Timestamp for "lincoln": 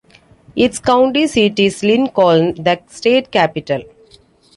1.83-2.55